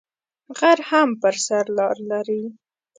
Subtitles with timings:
[0.57, 2.43] غر هم پر سر لار لری